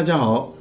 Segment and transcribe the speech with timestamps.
[0.00, 0.56] 大家好，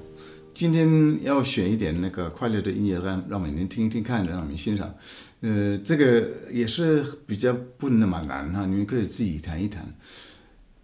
[0.54, 4.94] 今天要选一点那个快乐的音乐，让让我们听一听看，让我们欣赏。
[5.40, 9.96] 呃，这个也是比较不那么难哈，你们可以自己弹一弹。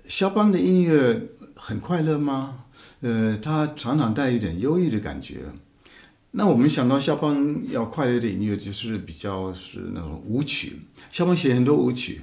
[0.07, 1.21] 肖邦的音乐
[1.53, 2.63] 很快乐吗？
[3.01, 5.39] 呃，他常常带一点忧郁的感觉。
[6.31, 10.77] 那我们想到肖邦要快乐的音乐，就是比较是那种舞曲。
[11.11, 12.21] 肖邦写很多舞曲，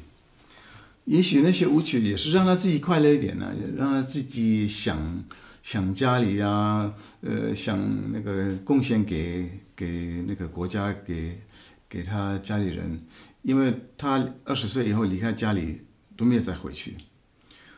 [1.05, 5.23] 也许那些舞曲也是让他自己快乐一点呢，让他自己想。
[5.63, 11.41] 想家里呀，呃，想那个贡献给给那个国家，给
[11.89, 13.01] 给他家里人，
[13.43, 15.83] 因为他二十岁以后离开家里
[16.17, 16.97] 都没有再回去，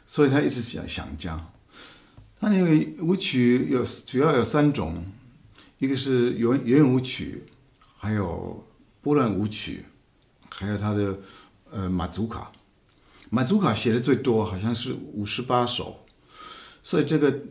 [0.06, 1.38] 所以他一直想想家。
[2.40, 5.04] 他那个舞曲有主要有三种，
[5.78, 7.44] 一个是圆圆舞曲，
[7.98, 8.66] 还有
[9.02, 9.84] 波兰舞曲，
[10.48, 11.18] 还有他的
[11.70, 12.50] 呃马祖卡。
[13.28, 16.06] 马祖卡写的最多，好像是五十八首，
[16.82, 17.42] 所以这个。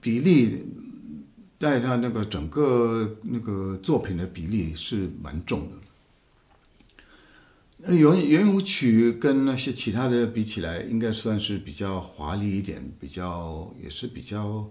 [0.00, 0.64] 比例
[1.58, 5.76] 在他那个整个那个作品的比例是蛮重的。
[7.94, 14.68] 圆圆舞曲跟那些其他的比起来，应该算是比较华丽一点，比较也是比较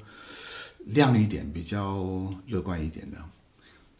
[0.86, 3.18] 亮一点，比较乐观一点的。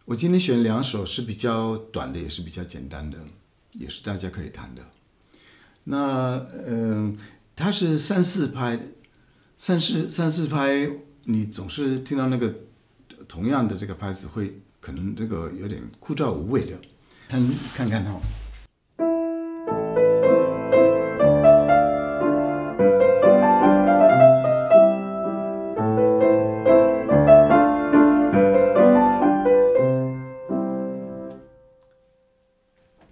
[0.06, 3.18] 我今天选两首是比较短的，也是比较简单的，
[3.74, 4.84] 也是大家可以弹的。
[5.84, 7.18] 那嗯，
[7.56, 8.80] 它是三四拍，
[9.62, 10.90] 三四三四拍。
[11.26, 12.56] 你总是听到那个
[13.28, 16.78] 同样的这个拍子，会可能这个有点枯燥无味的。
[17.28, 18.22] 看看看哈。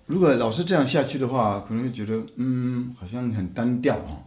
[0.05, 4.23] 如果老是这样下去的话，可能会觉得嗯，好像很单调啊。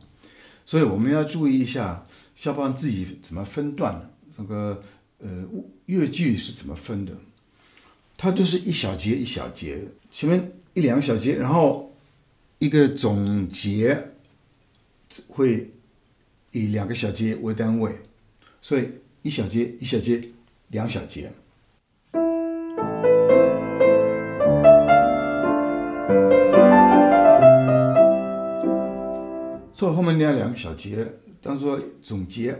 [0.70, 2.04] 所以我们要注意一下。
[2.36, 4.08] 肖邦自己怎么分段？
[4.34, 4.80] 这个
[5.18, 5.44] 呃
[5.86, 7.12] 乐句是怎么分的？
[8.16, 11.92] 它就是一小节一小节，前面一两小节，然后
[12.60, 14.12] 一个总结
[15.26, 15.72] 会
[16.52, 17.98] 以两个小节为单位，
[18.62, 18.88] 所以
[19.22, 20.22] 一小节一小节
[20.68, 21.32] 两小节。
[30.00, 31.06] 后面那两个小节。
[31.42, 32.58] 当做总结，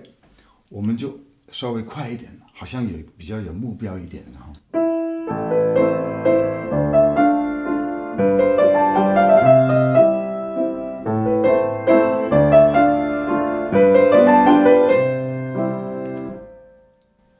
[0.69, 1.19] 我们就
[1.51, 4.53] 稍微快一点，好像也比较有目标一点然后。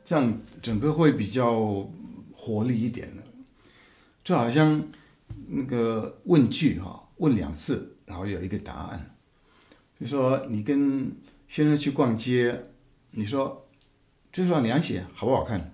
[0.03, 0.33] 这样
[0.63, 1.87] 整个会比较
[2.35, 3.23] 活力一点的，
[4.25, 4.83] 就好像
[5.47, 9.15] 那个问句哈，问两次，然后有一个答案。
[10.01, 11.15] 比如说你跟
[11.47, 12.63] 先生去逛街，
[13.11, 13.69] 你说
[14.33, 15.73] 这双凉鞋好不好看？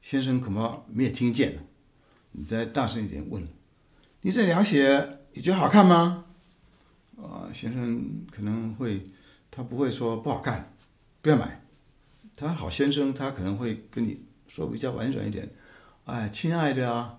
[0.00, 1.58] 先生恐怕没有听见，
[2.30, 3.44] 你再大声一点问，
[4.20, 6.26] 你这凉鞋你觉得好看吗？
[7.16, 9.02] 啊，先生可能会，
[9.50, 10.72] 他不会说不好看，
[11.22, 11.60] 不要买。
[12.36, 15.50] 他好先生，他可能会跟你说比较婉转一点，
[16.04, 17.18] 哎，亲爱的啊，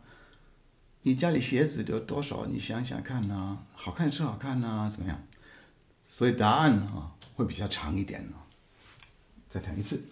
[1.08, 2.48] 你家里鞋子有多少？
[2.48, 5.22] 你想想看呐，好看是好看呐，怎么样？
[6.10, 8.34] 所以答案呢会比较长一点呢。
[9.48, 10.04] 再弹一次。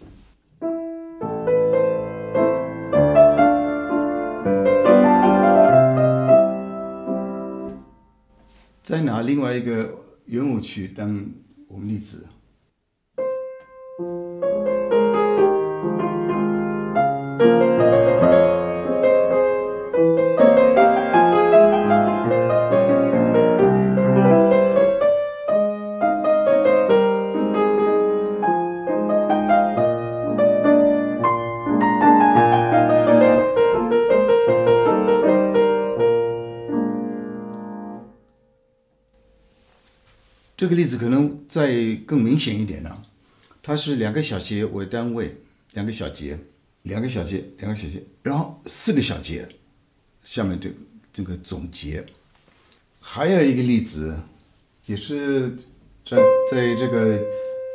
[8.83, 11.25] 再拿另外一个圆舞曲当
[11.69, 12.27] 我们例子。
[40.55, 43.01] 这个例子可能再更明显一点呢，
[43.61, 45.35] 它是两个小节为单位，
[45.73, 46.37] 两个小节，
[46.83, 49.47] 两个小节，两个小节，然后四个小节，
[50.23, 50.69] 下面这
[51.11, 52.05] 这个总结。
[52.99, 54.17] 还有一个例子，
[54.85, 55.55] 也是
[56.05, 56.17] 在
[56.51, 57.19] 在这个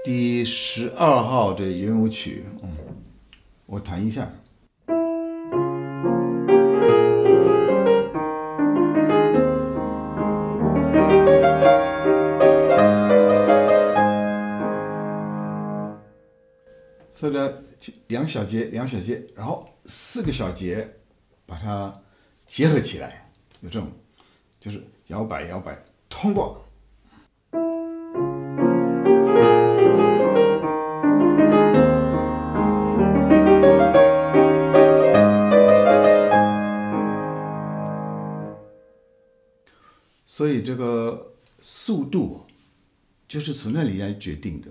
[0.05, 2.77] 第十二号的圆舞曲，嗯，
[3.67, 4.33] 我弹一下。
[18.09, 20.97] 两小节两小节然后四个小节
[21.45, 21.93] 把它
[22.47, 23.91] 结合起来有这种
[24.59, 25.79] 就是摇摆摇摆
[26.09, 26.65] 通过。
[40.27, 42.47] 所以这个速度
[43.27, 44.69] 就是从那里来决定的。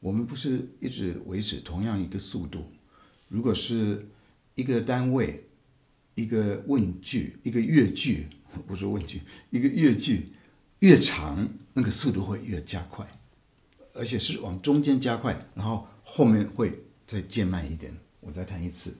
[0.00, 2.70] 我们不是一直维持同样一个速度。
[3.28, 4.06] 如果是
[4.54, 5.44] 一个单位、
[6.14, 8.26] 一个问句、一个乐句，
[8.66, 9.20] 不是问句，
[9.50, 10.28] 一个乐句
[10.78, 13.06] 越长，那个速度会越加快，
[13.92, 17.92] 而且是往中间加快，然后后面会再渐慢一点。
[18.20, 18.94] 我再弹一次。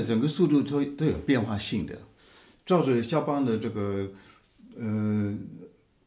[0.00, 2.00] 整个速度都都有变化性的，
[2.64, 4.12] 照着肖邦的这个
[4.76, 5.36] 呃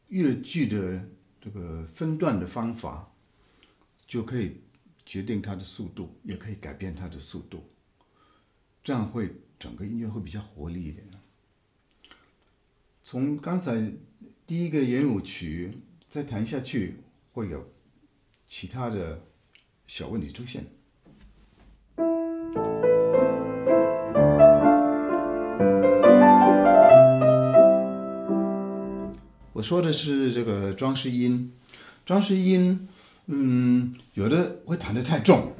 [0.08, 1.08] 乐句的
[1.40, 3.12] 这个分段的方法，
[4.06, 4.60] 就可以
[5.06, 7.64] 决定它的速度，也可以改变它的速度，
[8.82, 11.06] 这样会整个音乐会比较活力一点。
[13.02, 13.92] 从刚才
[14.46, 15.78] 第一个圆舞曲
[16.08, 16.96] 再弹下去，
[17.32, 17.72] 会有
[18.46, 19.26] 其他的
[19.86, 20.64] 小问题出现。
[29.60, 31.52] 我说的是这个装饰音，
[32.06, 32.88] 装饰音，
[33.26, 35.52] 嗯，有的会弹得太重。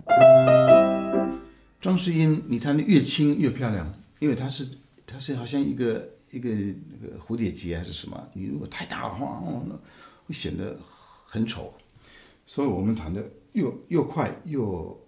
[1.82, 4.66] 装饰音你弹的越轻越漂亮，因为它是
[5.06, 9.62] 它是好像一个一个那个蝴蝶结还是什么，你如果太大的话，哦，
[10.26, 10.78] 会显得
[11.26, 11.74] 很丑。
[12.46, 14.98] 所以我们弹的又又快又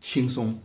[0.00, 0.56] 轻松。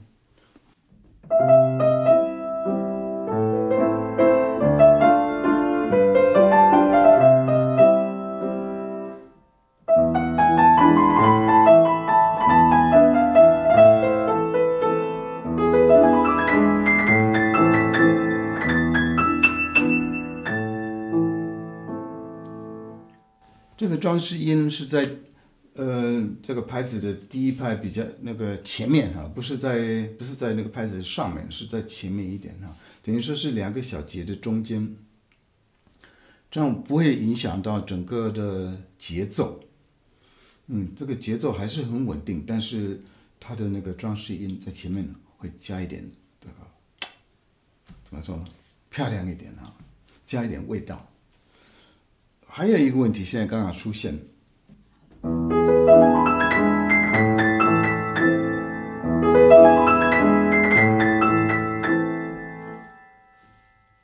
[24.16, 25.06] 装饰音是在，
[25.74, 32.74] 呃，这个拍子的第一拍比较那个前面哈，不是在不是在那个拍子上面，是在前面一点哈，
[33.04, 34.96] 等于说是两个小节的中间，
[36.50, 39.62] 这样不会影响到整个的节奏。
[40.68, 43.04] 嗯，这个节奏还是很稳定，但是
[43.38, 46.10] 它的那个装饰音在前面会加一点
[46.40, 46.54] 这个，
[48.06, 48.46] 怎么说呢？
[48.90, 49.76] 漂亮一点啊，
[50.26, 51.06] 加一点味道。
[52.58, 54.18] 还有一个问题，现在刚刚出现，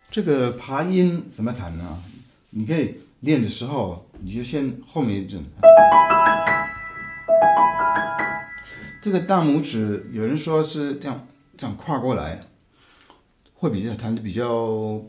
[0.09, 2.03] 这个爬音怎么弹呢？
[2.50, 5.42] 你可以练的时候，你就先后面一阵，
[9.01, 11.25] 这个大拇指有人说是这样
[11.56, 12.42] 这样跨过来，
[13.53, 15.01] 会比较弹的比较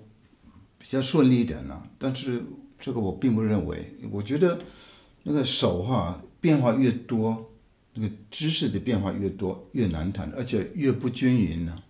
[0.78, 2.40] 比较顺利一点呢，但是。
[2.82, 4.58] 这个我并不认为，我觉得
[5.22, 7.48] 那个手哈变化越多，
[7.94, 11.80] 那个姿势的变化越多越难弹，而且越不均匀呢。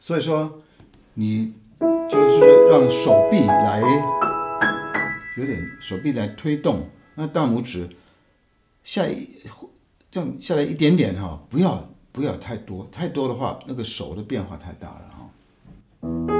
[0.00, 0.60] 所以说，
[1.14, 1.52] 你
[2.10, 3.80] 就是让手臂来
[5.36, 7.88] 有点手臂来推动，那大拇指
[8.82, 9.28] 下一
[10.10, 16.37] 这样下来一点点哈，不要不要太多，太多的话那个手的变化太大了哈。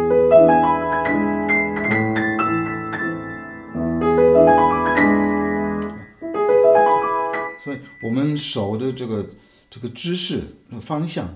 [7.68, 9.28] 所以我们手的这个
[9.68, 10.42] 这个姿势、
[10.80, 11.28] 方向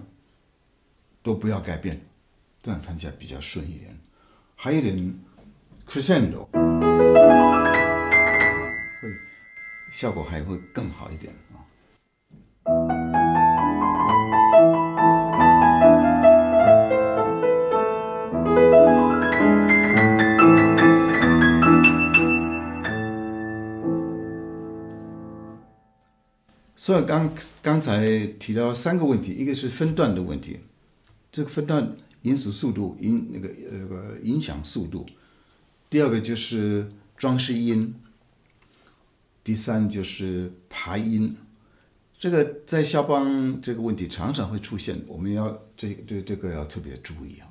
[1.22, 2.00] 都不要改变，
[2.62, 3.94] 这样看起来比较顺一点。
[4.56, 4.96] 还有点
[5.86, 6.46] crescendo，
[9.02, 9.12] 会
[9.90, 11.61] 效果还会更好一点啊。
[26.82, 30.58] 所以刚刚才提到三个问题，一个是分段的问题，
[31.30, 35.06] 这个分段因素速度影那个那个影响速度；
[35.88, 37.92] 第二个就是装饰音；
[39.44, 41.36] 第三就是爬音。
[42.18, 47.46] 这个在肖邦这个问题常常会出现，我们要这对这个要特别注意啊！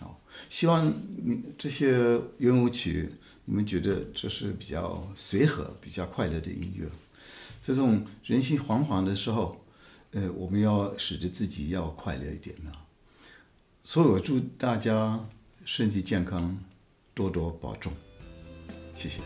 [0.00, 0.92] 好，希望
[1.24, 3.08] 你这些圆舞曲
[3.46, 6.86] 你们觉得这是比较随和、比较快乐的音乐。
[7.66, 9.64] 这种人心惶惶的时候，
[10.10, 12.70] 呃，我们要使得自己要快乐一点呢。
[13.82, 15.18] 所以我祝大家
[15.64, 16.58] 身体健康，
[17.14, 17.90] 多多保重。
[18.94, 19.22] 谢谢，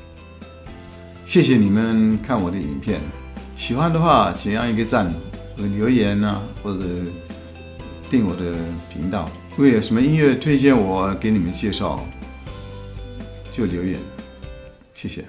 [1.27, 3.01] 谢谢你们看我的影片，
[3.57, 5.13] 喜欢的话请按一个赞，
[5.57, 6.87] 留言啊，或者
[8.09, 8.57] 订我的
[8.89, 9.29] 频道。
[9.51, 12.07] 如果有什么音乐推荐我给你们介绍，
[13.51, 13.99] 就留言，
[14.95, 15.27] 谢谢。